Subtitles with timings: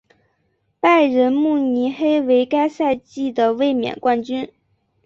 [0.79, 4.51] 拜仁慕尼黑为该赛季的卫冕冠军。